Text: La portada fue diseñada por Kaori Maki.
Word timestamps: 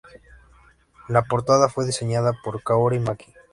La 1.09 1.21
portada 1.25 1.69
fue 1.69 1.85
diseñada 1.85 2.33
por 2.43 2.63
Kaori 2.63 2.97
Maki. 2.97 3.31